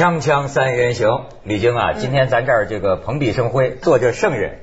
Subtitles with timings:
[0.00, 4.60] 锵锵三人行，李菁啊，今天咱这儿这个蓬荜生辉， 坐着圣人，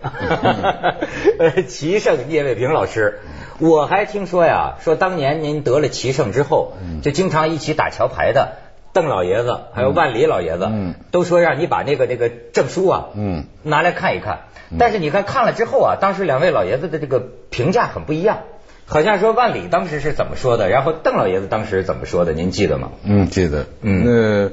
[1.38, 3.20] 呃，棋圣叶卫平老师。
[3.60, 6.74] 我还听说呀，说当年您得了棋圣之后，
[7.04, 8.54] 就经常一起打桥牌的
[8.94, 10.72] 邓老爷子，还有万里老爷子，
[11.12, 14.40] 都说让你把那个那个证书啊，嗯，拿来看一看。
[14.80, 18.40] 但是你看看了之后啊，当时两位老爷子的这个评价很不一样。
[18.88, 22.34] 好像说万里当时是怎么说的，然后邓老爷子当时怎么说的？
[22.34, 22.90] 您记得吗？
[23.04, 23.68] 嗯，记得。
[23.82, 24.50] 嗯，那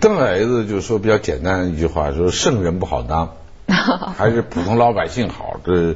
[0.00, 3.34] 邓老爷子就说比较简单的一句话，说圣人不好当，
[4.16, 5.60] 还是普通老百姓好。
[5.64, 5.94] 这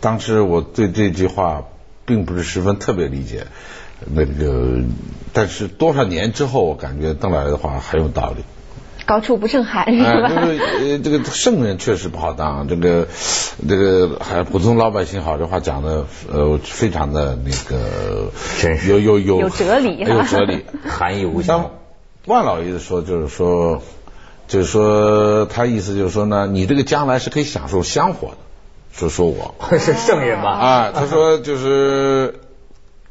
[0.00, 1.64] 当时我对这句话
[2.06, 3.46] 并不是十分特别理解。
[4.14, 4.78] 那个，
[5.32, 8.44] 但是多少年之后，我感觉邓老爷子话很有道理。
[9.06, 10.30] 高处不胜寒是吧？
[10.34, 13.08] 呃，这个圣人确实不好当，这个
[13.68, 18.30] 这个还普通老百姓好，这话讲的呃非常的那个，
[18.86, 21.70] 有有有有哲理，有哲理， 含义无穷。
[22.28, 23.82] 万老爷子说就是说，
[24.46, 28.36] 就是说他意思就是说呢，你这个将来是可以享受香火的，
[28.92, 30.50] 说说我 是圣人吧？
[30.50, 32.40] 啊，他说就是。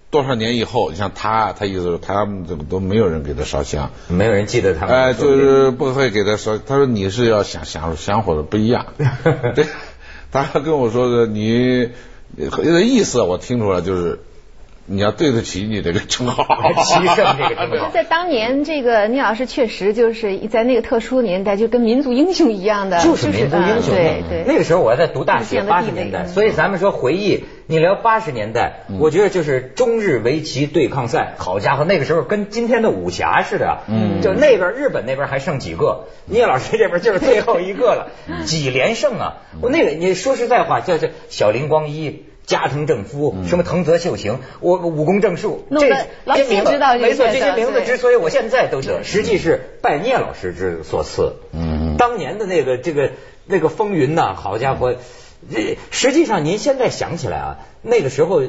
[0.10, 4.96] 多少年以后，像他，他意思是他们这个都没有人给他烧香，没有人记得他们。
[4.96, 6.58] 哎，就是不会给他烧。
[6.58, 8.86] 他说你是要享享受香火的不一样。
[9.54, 9.66] 对，
[10.32, 11.90] 他跟我说的你
[12.38, 14.20] 意思我听出来就是。
[14.90, 16.46] 你要对得起你这个称号，
[16.84, 17.90] 棋圣这个称号。
[17.94, 23.94] 在当年，这个聂老师确实就是在那个特殊年代，就跟民族英雄一样的，就是民族英雄。
[23.94, 24.44] 对对。
[24.48, 38.12] 那个时候我还在读大学，八十年代，所以咱们说回忆，你聊八十年代，我觉得就是中日围棋对抗赛，好家伙，那个时候跟今天的武侠似的，嗯，就那边日本那边还剩几个，聂老师这边就是最后一个了，
[38.48, 39.42] 几连胜啊！
[39.62, 42.24] 我那个你说实在话，叫叫小林光一。
[42.48, 45.90] 加藤正夫，什么藤泽秀行，我武功正术，这
[46.34, 51.34] 这名字，没错，这些名字之所以我现在都得，实际是拜聂老师之所赐。
[51.52, 53.12] 嗯，当年的那个这个
[53.46, 54.96] 那个风云呐，好家伙，
[55.52, 58.42] 这实际上您现在想起来啊，那个时候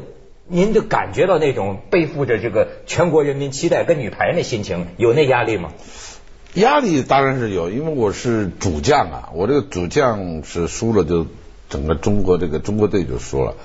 [0.46, 5.72] 您就感觉到那种背负着这个全国人民期待跟女排那心情，有那压力吗？
[6.54, 11.26] 压力当然是有，因为我是主将啊，我这个主将是输了就。
[11.68, 13.56] 整个中国这个中国队就输了，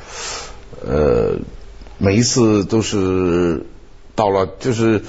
[0.85, 1.39] 呃，
[1.97, 3.65] 每一次都是
[4.15, 5.03] 到了就是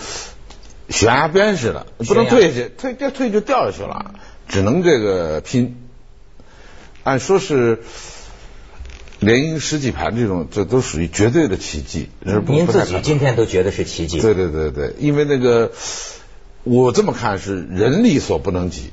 [0.89, 4.15] 悬崖边似的，不能退下去，退退退就掉下去了，
[4.47, 5.77] 只能这个拼。
[7.03, 7.81] 按说是
[9.19, 12.09] 连赢十几盘这种，这都属于绝对的奇迹。
[12.47, 14.21] 您自己今天都觉得是奇迹？
[14.21, 15.73] 对对对对，因为那个
[16.63, 18.91] 我这么看是人力所不能及。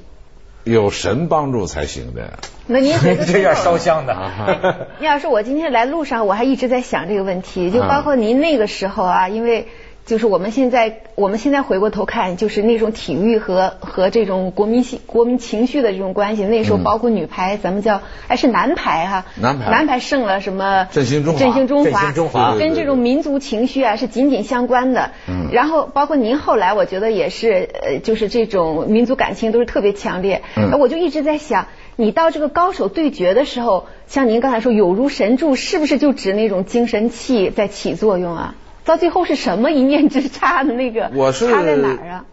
[0.63, 2.37] 有神帮助才行的。
[2.71, 2.93] 那您
[3.27, 4.15] 这要烧香的。
[4.99, 9.67] 要是我今天来路上，我还一直在想这个问题，就包括您那个时候啊，因为。
[10.03, 16.43] 就是我们现在，我们现在回过头看，就是那种体育和和这种国民性、国民情绪的这种关系。
[16.43, 25.11] 那时候包括女排，咱们叫还是男排哈，男排男排胜了什么振兴中华，振兴中华，中华跟这种民族情绪啊是紧紧相关的。
[25.29, 30.41] 嗯，然后包括您后来，我觉得也是，呃，就是这种民族感情都是特别强烈。
[30.57, 38.55] 嗯，我就一直在想，你到这个高手对决的时候，像您刚才说有如神助，是不是就指那种精神气在起作用啊？
[38.83, 41.11] 到最后是什么一念之差的那个？
[41.15, 42.25] 我是差在哪儿啊？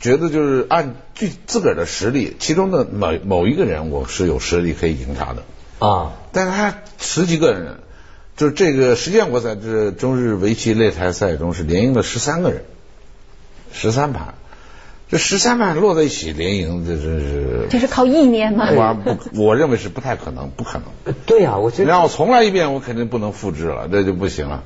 [0.00, 5.42] 觉得就是按据自个儿的实力，其中的某某一个人，我是有实力可以赢他的
[5.84, 6.12] 啊。
[6.32, 7.78] 但是他十几个人，
[8.36, 12.64] 就是这个实际上我在，这中日围棋擂台赛中是连赢了十三个人，
[13.72, 14.34] 十三盘，
[15.12, 18.66] 这十三万落在一起联营，这真是这是靠意念吗？
[18.70, 21.14] 我不，我认为是不太可能，不可能。
[21.26, 24.64] 对呀，我觉得让我重来一遍，我肯定不能复制了，这就不行了。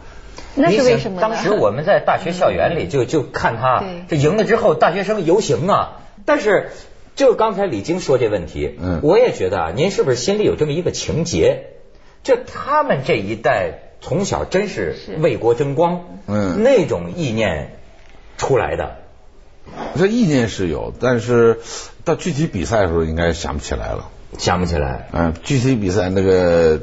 [0.55, 1.21] 那是为什么？
[1.21, 6.03] 当时我们在大学校园里就就看他这赢了之后，大学生游行啊。
[6.25, 6.71] 但是
[7.17, 11.65] 就刚才李菁说这问题，嗯，我也觉得啊，您是不是心里有这么一个情结？
[12.23, 17.79] 就他们这一代从小真是为国争光，嗯，那种意念
[18.39, 18.99] 出来的。
[19.97, 21.61] 这意念是有，但是
[22.05, 24.09] 到具体比赛的时候，应该想不起来了。
[24.39, 25.09] 想不起来。
[25.13, 26.81] 嗯，具体比赛那个。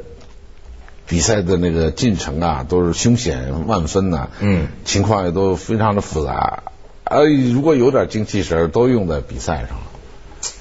[1.06, 6.62] 比赛的那个进程啊，都是凶险万分呐，嗯，情况也都非常的复杂，
[7.04, 9.84] 呃，如果有点精气神，都用在比赛上了。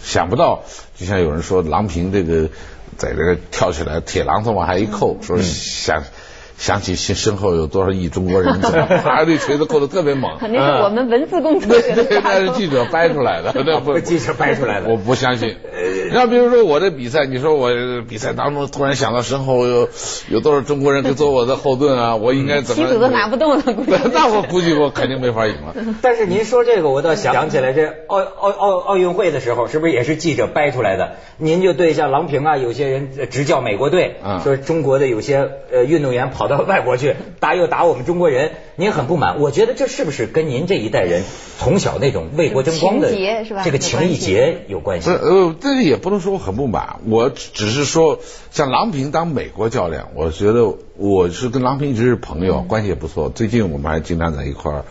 [0.04, 0.64] 想不到，
[0.98, 2.50] 就像有人说郎平这个
[2.98, 6.04] 在这个跳起来，铁榔头往下一扣，说想
[6.58, 10.38] 想起身身后有多少亿中国人， 拿着锤子扣的特别猛。
[10.40, 15.56] 肯定是我们文字工作对者的对，那是记者掰出来的， 那不记者掰出来的我不相信。
[16.14, 17.70] 要比如说我这比赛，你说我
[18.08, 19.90] 比赛当中突然想到身后有
[20.30, 22.84] 有多少中国人可以做我的后盾啊，我应该怎么？
[22.84, 23.92] 棋子都拿不动了，估计。
[24.14, 25.76] 那我估计我肯定没法赢了。
[26.02, 31.14] 但是您说这个，我倒想起来，这奥奥奥奥运会的时候，是不是也是记者掰出来的？
[31.38, 39.40] 您就对像郎平啊，有些人呃执教美国队，嗯说中国的有些呃运动员跑到外国去打又打我们中国人， 您很不满。
[39.40, 41.24] 我觉得这是不是跟您这一代人
[41.60, 45.22] 从小那种为国争光的情节是吧这个情谊节有关系不是？
[45.24, 48.20] 呃，这也不能说我很不满，我只只是说，
[48.52, 53.30] 像郎平当美国教练，我觉得我是跟郎平一直是朋友，关系也不错。
[53.30, 54.84] 最近我们还经常在一块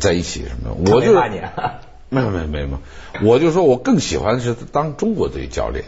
[0.00, 0.94] 在一起什么的。
[0.94, 1.80] 我就没骂你啊
[2.10, 2.72] 没有没有没有没
[3.20, 5.84] 有，我就说我更喜欢是当中国队教练。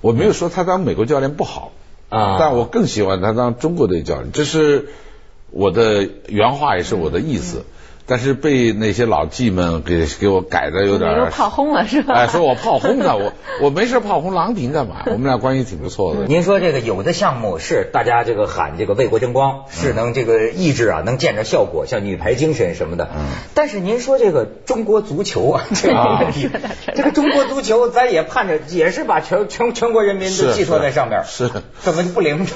[0.00, 1.70] 我没有说他当美国教练不好
[2.12, 4.88] 啊但我更喜欢他当中国队教练，这是
[5.50, 7.64] 我的原话，也是我的意思。
[8.06, 12.14] 但是被那些老纪们给给我改的有点儿你又炮轰了是吧？
[12.14, 15.02] 哎，说我炮轰他，我我没事炮轰郎平干嘛？
[15.06, 16.24] 我们俩关系挺不错的。
[16.26, 23.10] 您说这个有的项目是大家这个喊这个为国争光，是能这个意志啊能见着效果，像女排精神什么的。
[23.14, 23.22] 嗯
[23.54, 26.48] 但是您说这个中国足球啊，这个啊 问题，
[26.94, 31.48] 这个中国足球咱也盼着，也是把全全全国人民都寄托在上面，是
[31.80, 32.48] 怎么就不灵呢？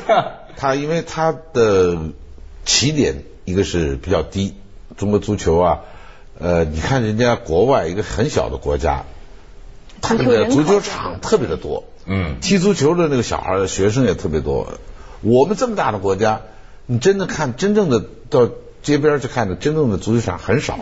[0.56, 1.98] 他因为他的
[2.64, 4.54] 起点一个是比较低，
[4.96, 5.80] 中国足球啊，
[6.38, 9.04] 呃，你看人家国外一个很小的国家，
[10.00, 14.78] 他那个足球场特别的多，嗯踢足球的那个小孩儿学生也特别多。
[15.22, 16.42] 我们这么大的国家，
[16.86, 18.48] 你真的看真正的到
[18.82, 20.78] 街边去看的真正的足球场很少，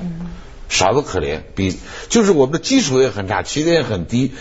[0.69, 1.41] 少的可怜。
[1.55, 1.79] 比
[2.09, 4.33] 就是我们的基础也很差，起点也很低，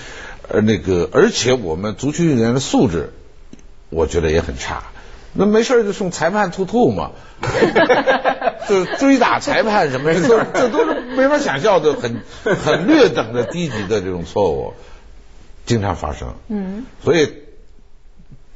[0.48, 3.14] 呃，那个而且我们足球运动员的素质，
[3.90, 4.84] 我觉得也很差。
[5.34, 7.12] 那没事就送裁判吐吐嘛，
[8.70, 14.74] 就追打裁判什么，这这都是没法想象的，很很劣等的低级的这种错误，
[15.66, 16.36] 经常发生。
[16.50, 17.34] 嗯，所以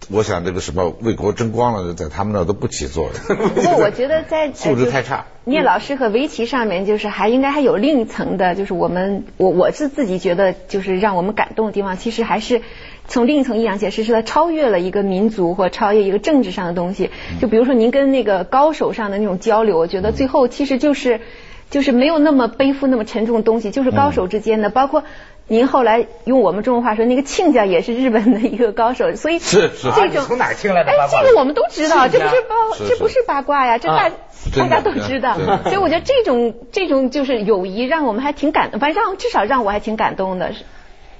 [0.09, 3.37] 我想这个什么为国争光了，在他们那儿都不起作用。
[3.49, 5.25] 不过我觉得在素质太差。
[5.43, 12.61] 聂老师和围棋上面，就是还应该还有另一层的，就是我们我我是自己觉得，就是让我们感动的地方，其实还是
[13.07, 17.09] 从另一层意义上解释，是它超越了一个民族或超越一个政治上的东西。
[17.41, 21.21] 就比如说您跟那个高手上的那种交流，我觉得最后其实就是
[21.69, 25.03] 就是没有那么背负那么沉重的东西，就是高手之间的，包括。
[25.49, 32.55] 您后来用我们中国话说，那个亲家也是日本的一个高手，所以是这种你从哪儿听来的哎八，卦这个我们都知道，这不是八，
[32.89, 34.11] 这不是八卦呀，这大啊
[34.57, 35.37] 大家都知道。
[35.63, 40.51] 所以我觉得这种这种就是友谊，让我们还挺感，反正让至少让我还挺感动的。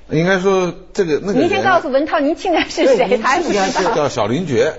[0.10, 3.18] 应该说这个那个您先告诉文涛，您亲家是谁？
[3.18, 3.96] 他还不知亲家是道。
[3.96, 4.74] 叫 小林觉，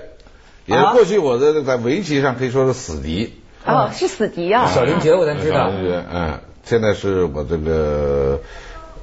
[0.65, 3.41] 也是啊过去我的在围棋上可以说是死敌。
[3.65, 4.67] 哦，是死敌啊！
[4.73, 8.39] 小林觉我咱知道小林觉，嗯，现在是我这个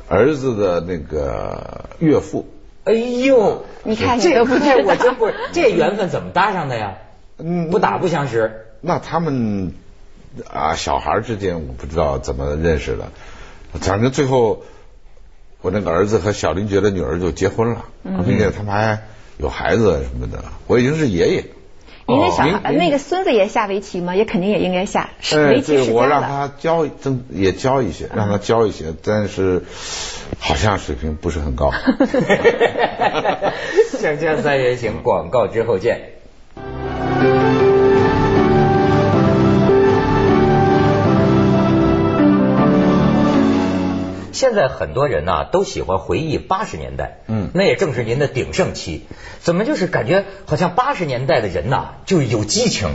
[0.08, 2.48] 儿子的那个岳父。
[2.84, 6.94] 哎呦，你看这个不我真不是，这缘分怎么搭上的呀？
[7.38, 8.66] 嗯不打不相识。
[8.80, 9.74] 那他们
[10.50, 13.10] 啊，小孩之间我不知道怎么认识的，
[13.78, 14.64] 反正最后
[15.62, 19.00] 我那个儿子和小林觉的女儿就结婚了，并且他们还
[19.38, 20.44] 有孩子什么的。
[20.66, 21.44] 我已经是爷爷。
[22.08, 24.14] 您那小孩您那个孙子也下围棋吗？
[24.14, 25.10] 也肯定也应该下，
[25.48, 26.22] 围棋对，我让。
[26.22, 29.64] 他教，真也教一些，让他教一些，但是
[30.38, 31.72] 好像水平不是很高。
[33.98, 36.15] 锵锵三人行，广告之后见。
[44.36, 49.06] 现在很多人呐、都喜欢回忆八十年代，嗯那也正是您的鼎盛期。
[49.40, 52.88] 怎么就是感觉好像八十年代的人呐、就有激情，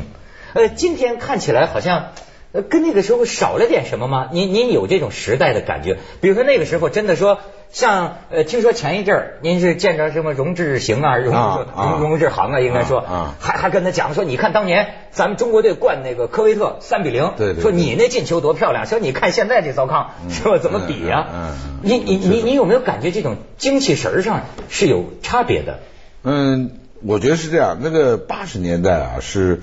[0.54, 2.14] 呃，今天看起来好像。
[2.54, 4.28] 呃，跟那个时候少了点什么吗？
[4.34, 6.00] 您您有这种时代的感觉？
[6.20, 7.40] 比如说那个时候真的说，
[7.72, 13.04] 像呃，听说前一阵儿您是见着什么荣志行啊，荣荣荣志行啊，应该说，
[13.40, 20.58] 还还跟他讲说，你看当年咱们中国队灌那个科威特三比零，对对对说你那进球多漂亮，说你看现在这糟糠是吧？
[20.58, 21.52] 怎么比呀、嗯
[21.84, 25.80] 你你你你有没有感觉这种精气神儿上是有差别的？
[26.24, 26.72] 嗯，
[27.04, 27.80] 我觉得是这样。
[27.82, 29.62] 那个八十年代啊，是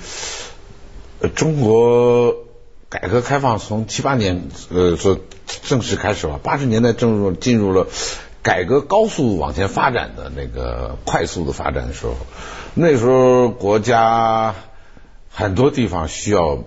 [1.20, 2.34] 呃中国
[2.90, 5.18] 改革开放从七八年呃说
[5.62, 7.86] 正式开始了，八十年代正入进入了
[8.42, 12.16] 改革高速往前发展的那个快速的发展的时候，
[12.74, 14.54] 那时候国家
[15.30, 16.64] 很多地方需要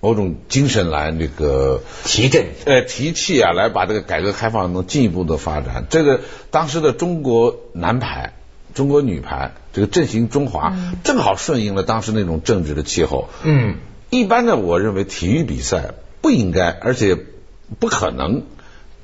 [0.00, 5.86] 某种精神来那个提振呃提气啊，来把这个改革开放能进一步的发展。
[5.90, 8.32] 这个当时的中国男排
[8.74, 10.74] 中国女排这个振兴中华，
[11.04, 13.28] 正好顺应了当时那种政治的气候。
[13.44, 13.76] 嗯，
[14.12, 17.16] 一般的，我认为体育比赛不应该，而且
[17.78, 18.42] 不可能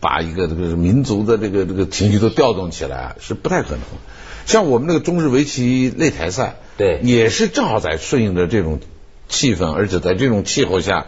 [0.01, 3.81] 把一个这个民族的这个这个情绪都调动起来，是不太可能。
[4.45, 8.81] 像我们那个中日围棋擂台赛，对也是正好在顺应着这种
[9.31, 11.07] 气氛，而且在这种气候下，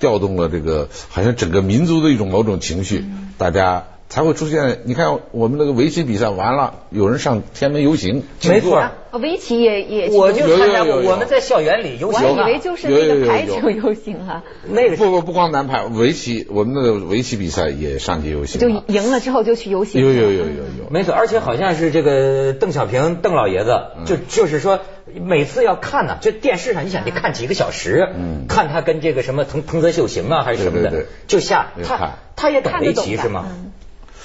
[0.00, 3.04] 调动了这个好像整个民族的一种某种情绪，
[3.38, 4.80] 大家才会出现。
[4.84, 12.52] 你看我们那个围棋比赛完了，有人上天安门游行，没错啊围棋也也我就参加过，我们在校园里游行我以。
[12.52, 20.02] 为就是那个排球游行啊，那个不不不光男排，围棋我们那个围棋比赛也上街游行就，赢了之后就去游行。
[20.02, 20.90] 有有有有有。
[20.90, 24.80] 没错，而且好像是这个邓小平邓老爷子，嗯就就是说
[25.14, 33.46] 每次要看呢，就电视上你想得看几个小时，嗯看他跟这个什么藤藤泽秀行啊还是什么的，对对对就下他他也懂围棋是吗？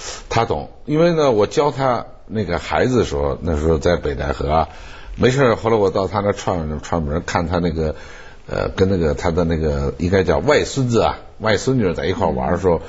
[0.02, 4.70] 嗯他懂，因为呢，我教他那个孩子的时候，那时候在北戴河啊，
[5.18, 7.96] 没事后来我到他那串串门看他那个，
[8.48, 12.82] 呃，跟那个他的那个应该叫外孙子啊、外孙女在一块玩的时候，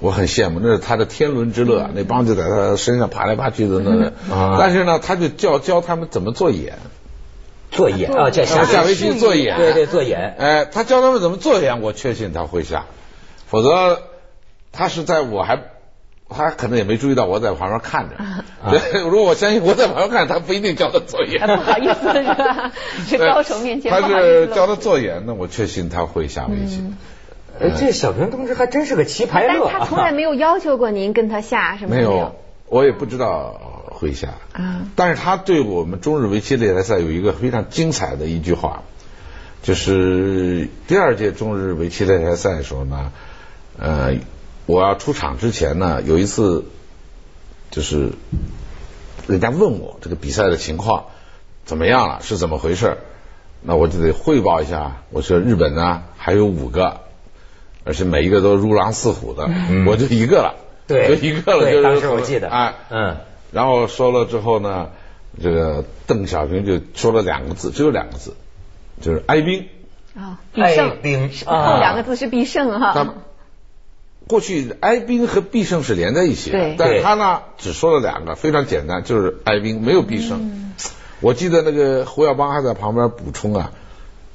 [0.00, 4.56] 我很羡慕，那是他的天伦之乐，那帮就在他身上爬来爬去的那个，啊。
[4.58, 6.78] 但是呢，他就教教他们怎么做眼，
[7.70, 12.86] 做眼啊，叫下下围棋做眼，对对做眼，哎，他教他们怎么做眼，我确信他会下，
[13.46, 14.02] 否则
[14.72, 15.77] 他是在我还。
[16.28, 18.16] 他可能也没注意到我在旁边看着。
[18.70, 21.40] 对，如果我相信我在旁边看，他不一定教他做眼。
[21.42, 22.72] 哎 不好意思是吧？
[23.06, 24.08] 是高手面前他。
[24.08, 26.82] 是教他做眼，那我确信他会下围棋。
[27.58, 32.36] 呃，这小平同志还真是个棋牌乐但他从来没有要求过您跟他下什么没有，
[32.68, 34.34] 我也不知道会下。
[34.52, 38.82] 啊但是他对我们中日围棋擂台赛有一个非常精彩的一句话，
[39.62, 43.10] 就是第二届中日围棋擂台赛的时候呢，
[43.76, 44.14] 呃，
[44.68, 46.66] 我要出场之前呢，有一次
[47.70, 48.10] 就是
[49.26, 51.06] 人家问我这个比赛的情况
[51.64, 52.98] 怎么样了，是怎么回事？
[53.62, 54.98] 那我就得汇报一下。
[55.08, 57.00] 我说日本呢还有五个，
[57.84, 59.48] 而且每一个都如狼似虎的，
[59.86, 60.56] 我就一个了，
[60.86, 61.60] 对，就一个了。
[61.62, 63.16] 就是对当时我记得，哎，嗯，
[63.50, 64.90] 然后说了之后呢，
[65.42, 68.36] 这个邓小平就说了两个字，只有两个字，
[69.00, 69.66] 就是哀兵。
[70.14, 73.14] 啊，必胜哀兵后啊两个字是必胜他哈。
[74.28, 80.38] 过去哀兵和必胜是连在一起的对，但是他呢只说了两个，非常简单，就是哀兵，没有必胜。
[80.42, 80.72] 嗯
[81.20, 83.72] 我记得那个胡耀邦还在旁边补充啊，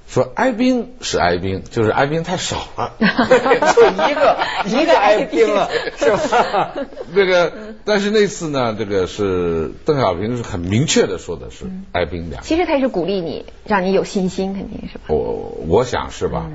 [0.06, 2.92] 说哀兵是哀兵，就是哀兵太少了。
[3.00, 6.74] 就一个 一个哀兵了，是吧？
[7.16, 7.54] 这个，
[7.86, 12.46] 但是那次呢，这个是邓小平是很明确的说的是哀兵两个。
[12.46, 15.04] 其实他也是鼓励你，让你有信心，肯定是吧？
[15.08, 16.50] 我我想是吧？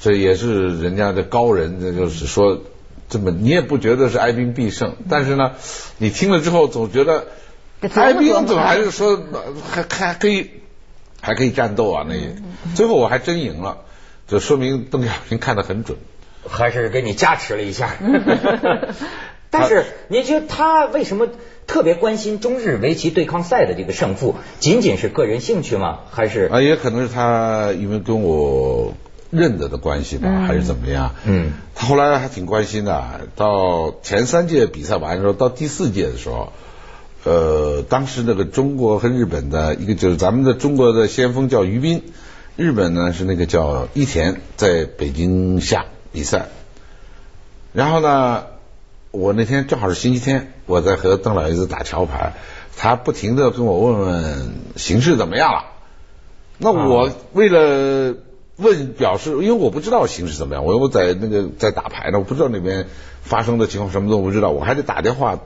[0.00, 2.60] 这也是人家的高人，这就是说，
[3.08, 5.52] 这么你也不觉得是哀兵必胜，但是呢，
[5.98, 7.26] 你听了之后总觉得
[7.94, 10.50] 哀兵怎么还是说呃还还还可以
[11.20, 12.04] 还可以战斗啊？
[12.08, 12.36] 那也
[12.74, 13.78] 最后我还真赢了，
[14.28, 15.98] 这说明邓小平看得很准。
[16.48, 17.96] 还是给你加持了一下。
[19.50, 21.28] 但是您觉得他为什么
[21.66, 24.36] 特别关心中日围棋对抗赛的这个胜负？
[24.58, 26.00] 仅仅是个人兴趣吗？
[26.10, 28.94] 还是啊，也可能是他因为跟我
[29.30, 31.14] 认得的关系吧，还是怎么样？
[31.24, 33.28] 嗯，他后来还挺关心的。
[33.36, 36.52] 到前三届比赛完的时候，到第四届的时候，
[37.24, 42.04] 呃，当时那个中国和日本的一个就是咱们的中国的先锋叫于斌，
[42.56, 46.46] 日本呢是那个叫伊田，在北京下比赛。
[47.74, 48.44] 然后呢，
[49.10, 52.32] 我那天正好是星期天，我在和邓老爷子打桥牌，
[52.76, 55.64] 他不停的跟我问问形势怎么样了。
[56.56, 58.16] 那我为了
[58.58, 62.86] 问表示，因为我不知道形势怎么样，我又在那个在打牌呢，我不知道那边
[63.22, 65.38] 发生的情况什么都不知道，我还得打电话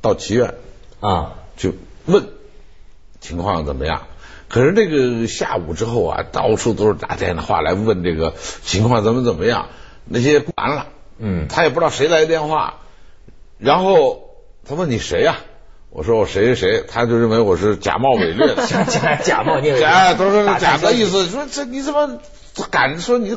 [0.00, 0.54] 到棋院
[1.00, 1.34] 啊？
[1.56, 1.72] 就
[2.06, 2.26] 问
[3.20, 4.02] 情况怎么样。
[4.48, 9.68] 可是这个下午之后啊，到处都是打电话来问这个情况怎么怎么样，
[10.04, 12.80] 那些不完了，嗯，他也不知道谁来电话，
[13.58, 14.30] 然后
[14.68, 15.36] 他问你谁呀、
[15.88, 22.18] 我说我谁谁谁，他就认为我是假冒伪劣的， 假假假冒聂卫平假都是假的意思，说这你怎么
[22.70, 23.36] 敢说你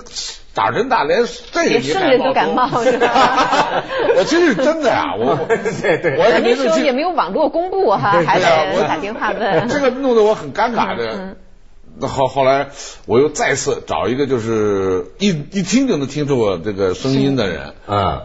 [0.54, 3.84] 胆真大连这个连你圣人都敢冒是吧？
[4.18, 9.68] 我这是真的呀，我对对我也没那时候也没有网络公布哈，还对啊，我得打电话问。
[9.70, 11.06] 这个弄得我很尴尬的。
[11.14, 11.36] 嗯。
[11.98, 12.68] 那后后来
[13.06, 18.22] 我又再次找一个就是一一听就能听出我这个声音的人，嗯，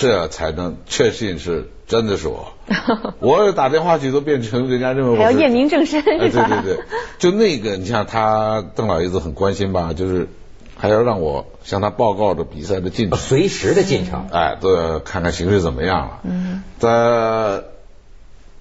[0.00, 2.54] 这才能确信是真的是我。
[3.20, 6.48] 我打电话去都变成人家认为我还要验明正身哎，是吧？
[6.48, 6.84] 对对对，
[7.18, 10.26] 就那个，你像他邓老爷子很关心吧，就是
[10.74, 14.28] 还要让我向他报告着比赛的进程，随时的进程。
[14.32, 16.20] 哎，都要看看形势怎么样了。
[16.22, 17.64] 嗯，在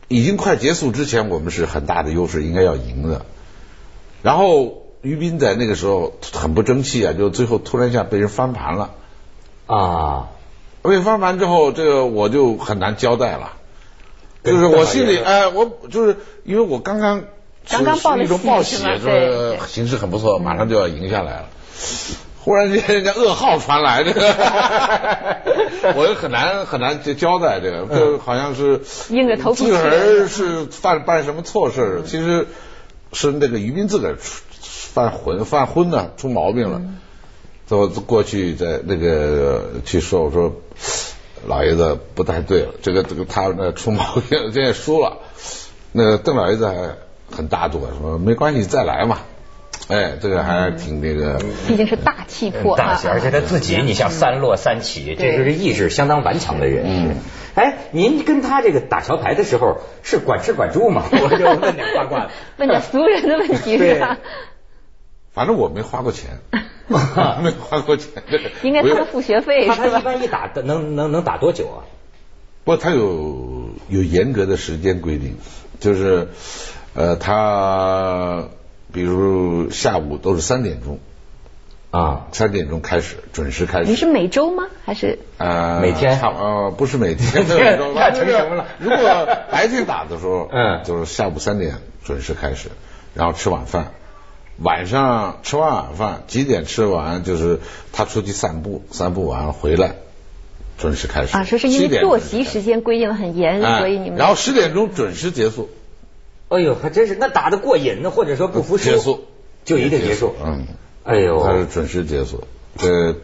[0.10, 3.26] 已经快结束之前，我们是很大的优势，应该要赢的。
[4.24, 8.90] 然后于斌在那个时候很不争气啊，就最后突然一下被人翻盘了。
[9.68, 10.30] 啊，
[10.82, 13.54] 被翻盘之后，这个我就很难交代了。
[14.44, 17.24] 就是我心里哎，我就是因为我刚刚
[17.68, 21.46] 刚刚报一种报喜，就是形势很不错，马上就要赢下来了。
[22.42, 24.22] 忽然间，人家噩耗传来，这个
[25.96, 32.48] 我就很难很难就交代这个，就好像是硬着头皮，自个儿是犯办什么错事，其实
[33.12, 36.82] 是那个于斌自个儿犯浑犯昏呢，出毛病了。
[37.70, 40.56] 走过去在那个去说，我说
[41.46, 45.20] 老爷子不太对了，这个这个他那出毛病，现在输了。
[45.92, 46.96] 那个邓老爷子还
[47.30, 49.20] 很大度，说没关系，再来嘛。
[49.88, 56.86] 哎，这个还挺那个，毕竟是大气魄，大气，而且他自己，你像三落三起，这就是意志相当顽强的人。
[56.88, 57.16] 嗯，
[57.56, 61.06] 哎，您跟他这个打桥牌的时候是管吃管住吗？
[61.14, 64.18] 我就问点八卦， 问点俗人的问题是吧？
[65.34, 66.40] 反正我没花过钱，
[66.90, 68.24] 没花过钱。
[68.64, 70.00] 应该他们付学费是吧？
[70.00, 71.86] 一般一打能能能打多久啊？
[72.66, 75.38] 不，他有有严格的时间规定，
[75.80, 76.28] 就是
[76.94, 78.46] 呃，他
[78.92, 81.00] 比如下午都是三点钟
[81.92, 83.90] 啊，三点钟开始准时开始。
[83.90, 84.66] 你是每周吗？
[84.86, 86.20] 还是呃每天？
[86.22, 87.46] 呃，不是每天，
[87.96, 88.66] 那成什么了？
[88.80, 92.70] 如果白天打的时候，嗯，就是下午三点准时开始，
[93.16, 93.94] 然后吃晚饭。
[94.62, 97.24] 晚上吃完晚饭几点吃完？
[97.24, 97.60] 就是
[97.94, 99.96] 他出去散步，散步完回来
[100.78, 101.38] 准时开始。
[101.38, 104.18] 啊，说是因为作息时间规定的很严，所以你们。
[104.18, 105.70] 然后十点钟准时结束。
[106.50, 109.26] 哎呦，还真是，那打得过瘾呢，或者说不服输，结束
[109.66, 110.36] 就一定结束。
[110.44, 110.68] 嗯，
[111.04, 112.44] 哎呦，他是准时结束，
[112.78, 113.16] 这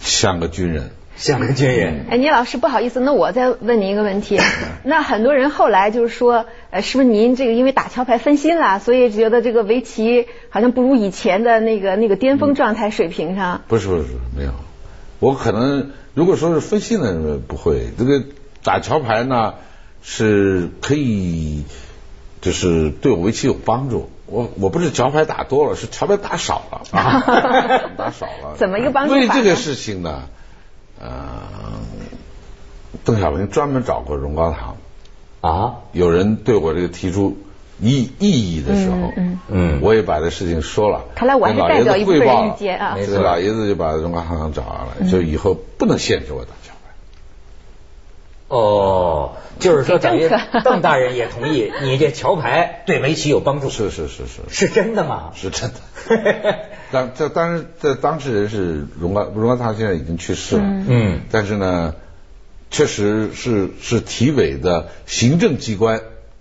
[0.00, 0.90] 像个军人。
[1.16, 2.06] 像个军人。
[2.10, 4.40] 哎，倪老师，不好意思，那我再问您一个问题。
[4.84, 13.62] 那很多人后来就是说，呃，是不是您这个因为打桥牌分心了，所以觉得这个围棋好像不如以前的那个那个巅峰状态水平上？
[13.68, 14.04] 不是不是
[14.36, 14.52] 没有，
[15.20, 17.88] 我可能如果说是分心了，不会。
[17.96, 18.22] 这个
[18.62, 19.54] 打桥牌呢，
[20.02, 21.64] 是可以，
[22.40, 24.10] 就是对我围棋有帮助。
[24.26, 27.20] 我我不是桥牌打多了，是桥牌打少了，啊
[27.96, 28.56] 打少了。
[28.56, 29.14] 怎么一个帮助？
[29.14, 30.22] 为这个事情呢？
[31.00, 31.42] 呃，
[33.04, 34.76] 邓小平专门找过荣高堂
[35.40, 37.36] 啊，有人对我这个提出
[37.80, 41.04] 异异议的时候，嗯嗯，我也把这事情说了。
[41.14, 42.96] 看来我还是代表一部分人意见啊。
[42.96, 46.83] 这个老爷子就把荣高堂找上来了，就以后不能限制我打桥牌。
[48.54, 50.30] 哦，就是说等于
[50.62, 53.68] 邓大人也同意 你这桥牌对围棋有帮助。
[53.68, 55.32] 是是是是，是真的吗？
[55.34, 56.58] 是真的。
[56.92, 61.96] 当这当然这当事人是荣高荣高堂现在已经去世了，嗯，但是呢，
[62.70, 66.00] 确实是是体委的行政机关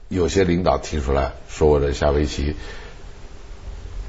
[0.09, 2.55] 有些领导提出来说我这下围棋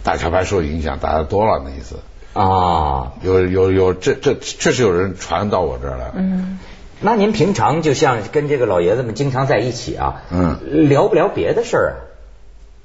[0.02, 1.96] 打桥牌受影响，打的多了那意思。
[2.34, 6.58] 啊，有有有这这确实有人传到我这儿来，嗯，
[7.00, 11.94] 那您平常就像跟这个老爷子们经常在一起啊，嗯，聊不聊别的事儿啊？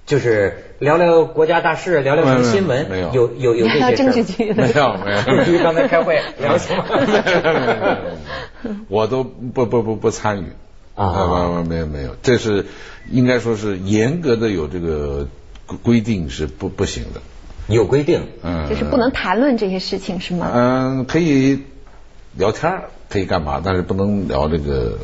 [0.06, 2.90] 就是聊聊国家大事，聊聊什么新闻？
[2.90, 5.64] 没有，有有有这些政治局没有没有。
[5.64, 6.84] 刚才开会聊什么？
[8.90, 10.46] 我都不不不不参与
[10.96, 11.64] 啊！
[11.68, 12.66] 没有没有，这是
[13.12, 15.28] 应该说是严格的有这个
[15.84, 17.22] 规定是不不行的。
[17.68, 20.52] 有规定，嗯，就是不能谈论这些事情是吗？
[20.52, 21.60] 嗯，可以
[22.36, 23.62] 聊天，可以干嘛？
[23.64, 24.98] 但是不能聊这个。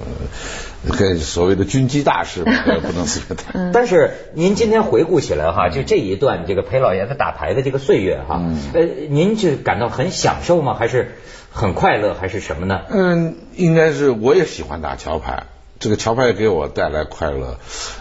[1.00, 3.72] 跟所谓的军机大事 不能随便谈。
[3.72, 8.40] 但是您今天回顾起来哈，就这一段这个陪老爷子打牌的这个岁月哈，
[8.76, 10.76] 呃，您就感到很享受吗？
[10.76, 11.16] 还是
[11.52, 12.14] 很快乐？
[12.14, 12.82] 还是什么呢？
[12.92, 15.46] 嗯，应该是我也喜欢打桥牌，
[15.80, 17.58] 这个桥牌给我带来快乐。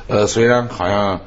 [0.07, 1.23] 呃，虽然好像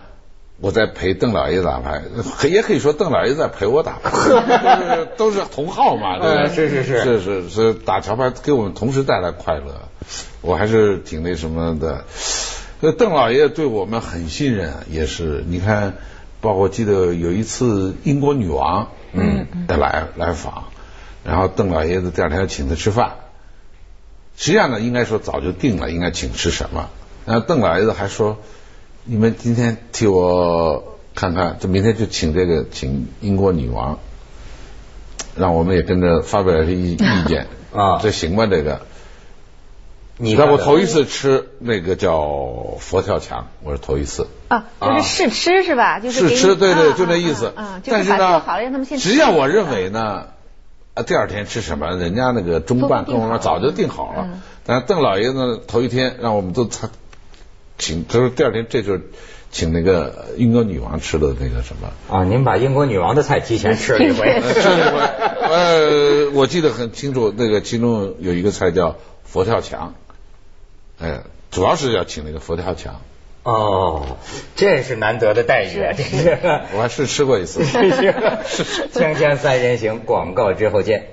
[0.59, 2.01] 我在陪邓老爷子打牌，
[2.49, 6.19] 也可以说邓老爷子在陪我打牌， 都是同号嘛。
[6.47, 9.89] 是是是是是是，打桥牌给我们同时带来快乐。
[10.41, 12.05] 我还是挺那什么的，
[12.79, 15.95] 那邓老爷对我们很信任，也是你看，
[16.41, 20.65] 包括记得有一次英国女王嗯来来访，
[21.23, 23.15] 然后邓老爷子第二天要请他吃饭，
[24.37, 26.89] 实际上呢应该说早就定了应该请吃什么，
[27.25, 28.37] 然后邓老爷子还说
[29.09, 33.99] 你们今天替我看看，这明天就请这个请英国女王，
[35.37, 38.81] 让我们也跟着发表一些意意见啊，这行吗这个？
[40.17, 42.19] 你看我头一次吃那个叫
[42.79, 46.01] 佛跳墙，我是头一次啊，就是试吃是吧？
[46.01, 47.53] 就是试吃，对对，就那意思。
[47.55, 48.99] 啊，但是呢，好了让他们先。
[48.99, 50.25] 实际上我认为呢，
[50.95, 54.27] 啊，第二天吃什么，人家那个中办跟我们早就定好了。
[54.65, 56.89] 但是邓老爷子头一天让我们都参
[57.77, 59.01] 请，就是第二天这就是
[59.51, 61.91] 请那个英国女王吃的那个什么。
[62.09, 64.41] 啊，您把英国女王的菜提前 吃了一回。
[64.53, 64.99] 吃了一回。
[65.49, 69.95] 呃，我记得很清楚，那个其中有一个菜叫佛跳墙，
[70.99, 73.01] 哎，主要是要请那个佛跳墙。
[73.43, 74.17] 哦，
[74.57, 75.93] 这是难得的待遇啊！
[75.95, 76.37] 这是，
[76.75, 77.61] 我还是吃过一次。
[78.93, 81.07] 锵锵三人行，广告之后见。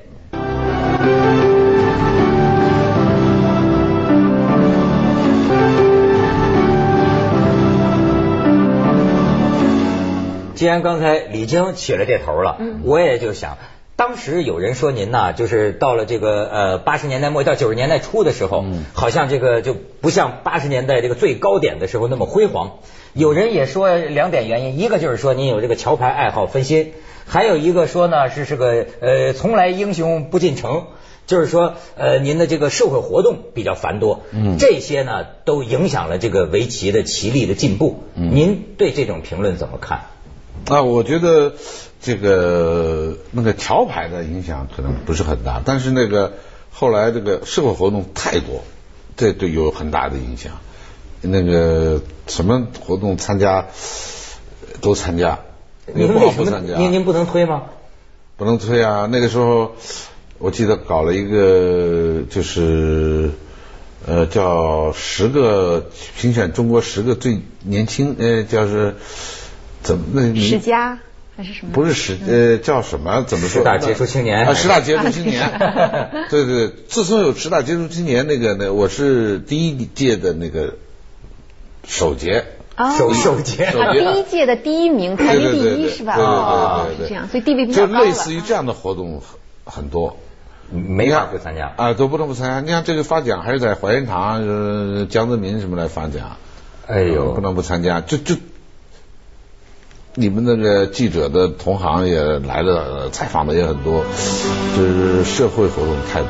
[10.65, 13.59] 既然刚才李菁起了这头了，我也就想。
[13.97, 22.79] 当时有人说您呐，就是到了这个呃八十年代末到九十年代初的时候，好像这个就不像八十年代这个最高点的时候那么辉煌。
[23.13, 26.95] 有人也说两点原因，一个就是说您有这个桥牌爱好分心，
[27.27, 30.85] 还有一个说呢是是个呃从来英雄不进城，
[31.27, 34.23] 就是说呃您的这个社会活动比较繁多，
[34.59, 38.03] 这些呢都影响了这个围棋的棋力的进步。
[38.15, 40.07] 您对这种评论怎么看？
[40.69, 41.55] 啊，我觉得。
[42.07, 46.35] 这个那个桥牌的影响可能不是很大，但是那个
[46.71, 48.63] 后来这个社会活动太多，
[49.17, 50.53] 这对有很大的影响。
[51.23, 53.69] 那个什么活动参加
[54.83, 55.39] 都参加，
[55.95, 57.63] 您为什么您您不能推吗？
[58.37, 59.09] 不能推啊！
[59.11, 59.75] 那个时候
[60.37, 63.31] 我记得搞了一个，就是
[64.07, 68.97] 呃叫十个评选中国十个最年轻呃叫是
[69.85, 70.99] 怎么那十佳。
[71.37, 71.73] 还是什么？
[71.73, 73.25] 不是十呃，叫什么？
[73.27, 73.59] 怎么说？
[73.59, 74.55] 十大杰出青年啊！
[74.55, 75.51] 十大杰出青年，
[76.31, 76.71] 对对。
[76.87, 80.75] 自从有十大杰出青年，那个呢，我是第一届的那个
[81.85, 82.45] 首杰，
[82.97, 86.15] 首首杰，第一届的第一名，排名第一是吧？
[86.17, 89.21] 哦，是这样，所以地位比较高就类似于这样的活动
[89.65, 90.17] 很多，
[90.71, 92.61] 没法不参加啊，都不能不参加。
[92.61, 96.37] 你看这个发奖还是在怀仁堂，江泽民什么来发奖？
[96.87, 98.37] 哎呦，不能不参加，就就。
[100.17, 104.05] 你们那个记者的同行也来了，采访的也很多，
[104.77, 106.29] 就是社会活动太多。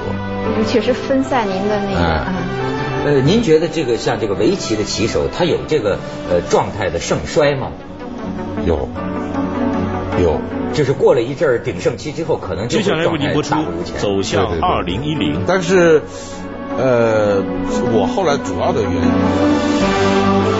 [0.67, 2.25] 确实分散您的那个。
[3.05, 5.99] 呃，您觉得这个像这个围棋的棋手，他有这个
[6.31, 7.73] 呃状态的盛衰吗？
[8.67, 8.89] 有，
[10.19, 10.41] 有，
[10.73, 13.55] 就是过了一阵鼎盛期之后，可能就接下来为您播出
[13.99, 15.43] 走向二零一零。
[15.47, 16.01] 但是，
[16.79, 17.43] 呃，
[17.93, 20.54] 我后来主要的原因。